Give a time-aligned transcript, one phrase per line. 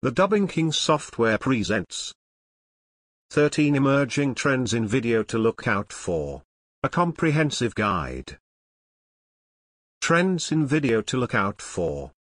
[0.00, 2.14] The Dubbing King software presents
[3.30, 6.44] 13 Emerging Trends in Video to Look Out For.
[6.84, 8.38] A comprehensive guide.
[10.00, 12.12] Trends in Video to Look Out For.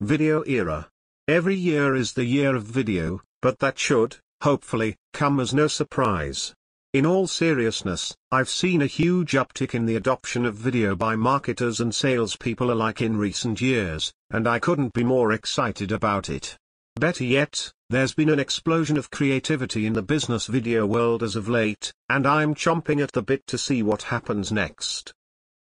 [0.00, 0.88] Video Era.
[1.28, 6.54] Every year is the year of video, but that should, hopefully, come as no surprise.
[6.94, 11.80] In all seriousness, I've seen a huge uptick in the adoption of video by marketers
[11.80, 16.56] and salespeople alike in recent years, and I couldn't be more excited about it.
[17.00, 21.48] Better yet, there's been an explosion of creativity in the business video world as of
[21.48, 25.14] late, and I'm chomping at the bit to see what happens next.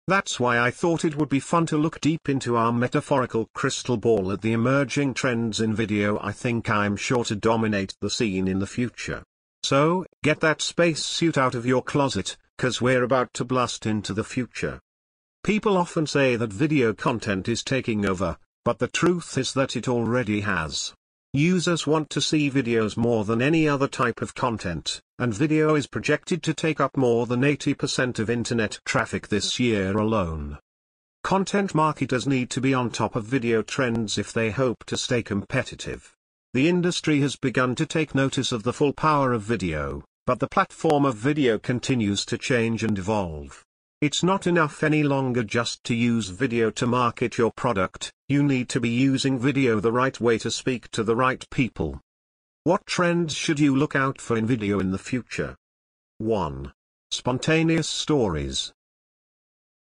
[0.09, 3.97] That's why I thought it would be fun to look deep into our metaphorical crystal
[3.97, 8.49] ball at the emerging trends in video I think I'm sure to dominate the scene
[8.49, 9.23] in the future.
[9.63, 14.13] So, get that space suit out of your closet, cause we're about to blast into
[14.13, 14.81] the future.
[15.45, 19.87] People often say that video content is taking over, but the truth is that it
[19.87, 20.93] already has.
[21.33, 25.87] Users want to see videos more than any other type of content, and video is
[25.87, 30.59] projected to take up more than 80% of internet traffic this year alone.
[31.23, 35.23] Content marketers need to be on top of video trends if they hope to stay
[35.23, 36.17] competitive.
[36.53, 40.49] The industry has begun to take notice of the full power of video, but the
[40.49, 43.65] platform of video continues to change and evolve.
[44.01, 48.71] It's not enough any longer just to use video to market your product, you need
[48.71, 52.01] to be using video the right way to speak to the right people.
[52.65, 55.55] What trends should you look out for in video in the future?
[56.17, 56.73] 1.
[57.11, 58.73] Spontaneous stories.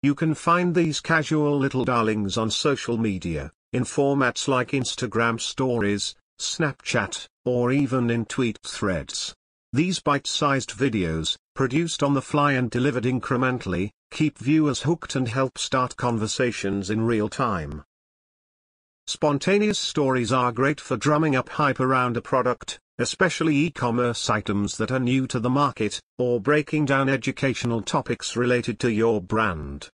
[0.02, 6.16] You can find these casual little darlings on social media, in formats like Instagram stories,
[6.40, 9.36] Snapchat, or even in tweet threads.
[9.72, 15.58] These bite-sized videos, produced on the fly and delivered incrementally, keep viewers hooked and help
[15.58, 17.84] start conversations in real time.
[19.08, 24.92] Spontaneous stories are great for drumming up hype around a product, especially e-commerce items that
[24.92, 29.90] are new to the market, or breaking down educational topics related to your brand.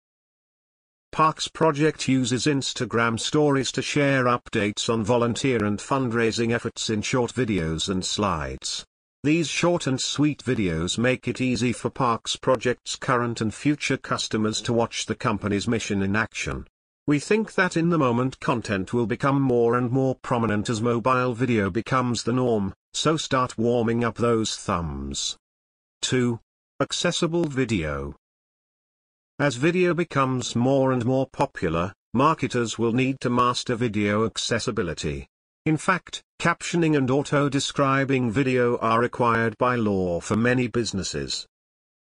[1.11, 7.33] Parks Project uses Instagram stories to share updates on volunteer and fundraising efforts in short
[7.33, 8.85] videos and slides.
[9.23, 14.63] These short and sweet videos make it easy for Parks Project's current and future customers
[14.63, 16.67] to watch the company's mission in action.
[17.07, 21.35] We think that in the moment content will become more and more prominent as mobile
[21.35, 25.37] video becomes the norm, so start warming up those thumbs.
[26.01, 26.41] 2.
[26.81, 28.15] Accessible video.
[29.39, 35.29] As video becomes more and more popular, marketers will need to master video accessibility.
[35.67, 41.47] In fact, captioning and auto-describing video are required by law for many businesses.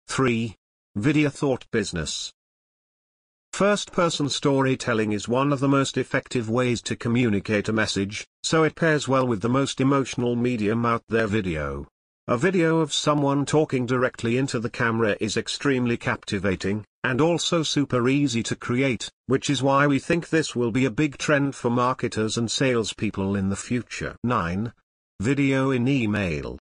[0.10, 0.58] 3.
[0.98, 2.34] Video Thought Business
[3.54, 8.76] First-person storytelling is one of the most effective ways to communicate a message, so it
[8.76, 11.88] pairs well with the most emotional medium out there video.
[12.28, 18.10] A video of someone talking directly into the camera is extremely captivating, and also super
[18.10, 21.70] easy to create, which is why we think this will be a big trend for
[21.70, 24.16] marketers and salespeople in the future.
[24.24, 24.74] 9.
[25.20, 26.58] Video in email.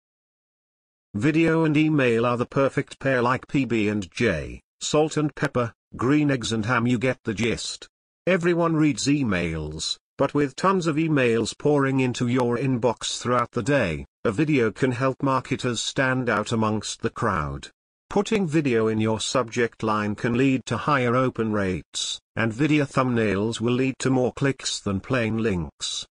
[1.14, 6.30] Video and email are the perfect pair like PB and J, salt and pepper, green
[6.30, 7.88] eggs and ham you get the gist.
[8.28, 14.04] Everyone reads emails, but with tons of emails pouring into your inbox throughout the day,
[14.24, 17.68] a video can help marketers stand out amongst the crowd.
[18.10, 23.60] Putting video in your subject line can lead to higher open rates, and video thumbnails
[23.60, 26.04] will lead to more clicks than plain links.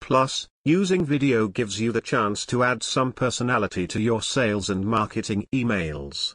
[0.00, 4.84] Plus, using video gives you the chance to add some personality to your sales and
[4.84, 6.34] marketing emails.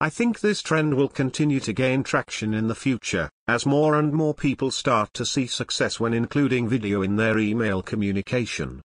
[0.00, 4.12] I think this trend will continue to gain traction in the future, as more and
[4.12, 8.82] more people start to see success when including video in their email communication.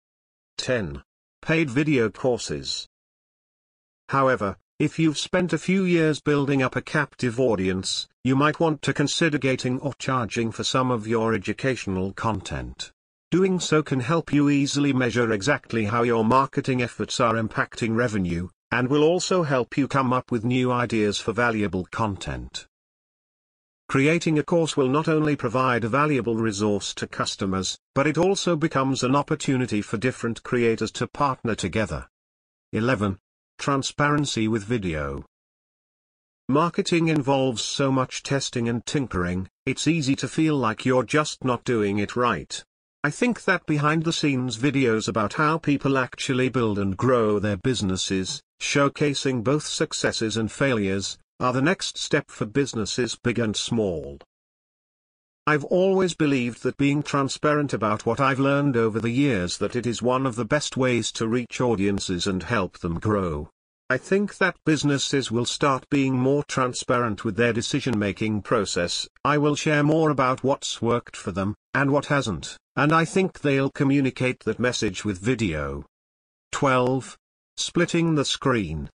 [0.57, 1.03] 10.
[1.43, 2.87] Paid video courses.
[4.09, 8.81] However, if you've spent a few years building up a captive audience, you might want
[8.81, 12.91] to consider gating or charging for some of your educational content.
[13.31, 18.49] Doing so can help you easily measure exactly how your marketing efforts are impacting revenue,
[18.75, 22.67] and will also help you come up with new ideas for valuable content.
[23.87, 28.57] Creating a course will not only provide a valuable resource to customers, but it also
[28.57, 32.05] becomes an opportunity for different creators to partner together.
[32.73, 33.17] 11.
[33.57, 35.23] Transparency with video.
[36.49, 41.63] Marketing involves so much testing and tinkering, it's easy to feel like you're just not
[41.63, 42.61] doing it right.
[43.05, 47.55] I think that behind the scenes videos about how people actually build and grow their
[47.55, 54.19] businesses, showcasing both successes and failures, are the next step for businesses big and small.
[55.47, 59.85] I've always believed that being transparent about what I've learned over the years that it
[59.85, 63.49] is one of the best ways to reach audiences and help them grow.
[63.87, 69.55] I think that businesses will start being more transparent with their decision-making process, I will
[69.55, 74.39] share more about what's worked for them, and what hasn't, and I think they'll communicate
[74.45, 75.85] that message with video.
[76.53, 77.15] 12.
[77.57, 78.89] Splitting the screen.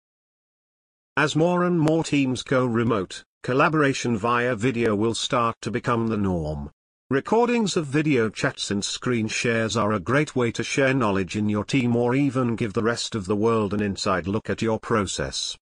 [1.16, 6.18] As more and more teams go remote, collaboration via video will start to become the
[6.18, 6.70] norm.
[7.10, 11.48] Recordings of video chats and screen shares are a great way to share knowledge in
[11.48, 14.78] your team or even give the rest of the world an inside look at your
[14.78, 15.58] process.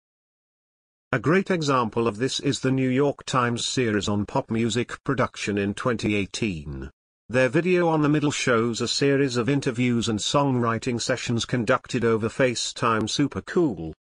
[1.12, 5.58] A great example of this is the New York Times series on pop music production
[5.58, 6.90] in 2018.
[7.32, 12.29] Their video on the middle shows a series of interviews and songwriting sessions conducted over
[12.29, 13.94] FaceTime super cool.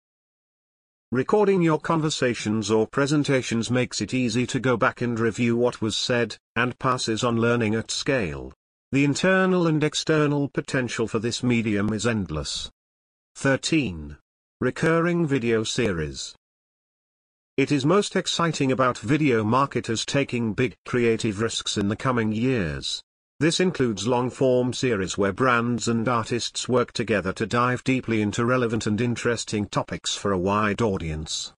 [1.11, 5.95] Recording your conversations or presentations makes it easy to go back and review what was
[5.95, 8.51] said, and passes on learning at scale.
[8.91, 12.71] The internal and external potential for this medium is endless.
[13.35, 14.17] 13.
[14.59, 16.33] Recurring Video Series
[17.57, 23.03] It is most exciting about video marketers taking big creative risks in the coming years.
[23.39, 28.85] This includes long-form series where brands and artists work together to dive deeply into relevant
[28.85, 31.53] and interesting topics for a wide audience.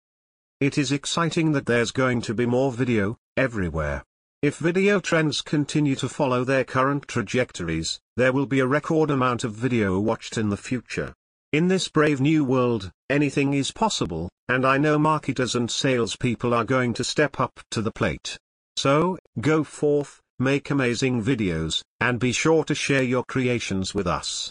[0.59, 4.03] It is exciting that there's going to be more video, everywhere.
[4.43, 9.43] If video trends continue to follow their current trajectories, there will be a record amount
[9.43, 11.15] of video watched in the future.
[11.51, 16.63] In this brave new world, anything is possible, and I know marketers and salespeople are
[16.63, 18.37] going to step up to the plate.
[18.77, 24.49] So, go forth, make amazing videos, and be sure to share your creations with us.